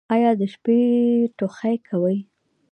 ایا 0.13 0.31
د 0.39 0.41
شپې 0.53 0.79
ټوخی 1.37 1.75
کوئ؟ 1.87 2.17